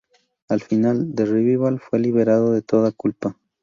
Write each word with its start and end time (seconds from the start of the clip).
Al 0.49 0.61
final, 0.61 1.13
The 1.13 1.25
Revival 1.27 1.79
fue 1.79 1.99
liberado 1.99 2.53
de 2.53 2.63
toda 2.63 2.91
culpa. 2.91 3.37